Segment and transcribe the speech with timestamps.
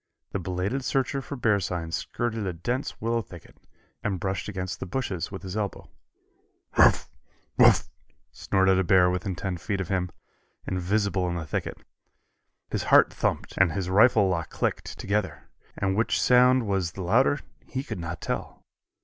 [0.31, 3.55] The belated searcher for bear signs skirted a dense willow thicket,
[4.03, 5.91] and brushed against the bushes with his elbow.
[6.75, 7.07] "Woof!
[7.59, 7.87] Woof!"
[8.31, 10.09] snorted a bear within ten feet of him,
[10.65, 11.77] invisible in the thicket.
[12.71, 15.43] His heart thumped and his rifle lock clicked, together,
[15.77, 17.37] and which sound was the louder
[17.67, 18.65] he could not tell.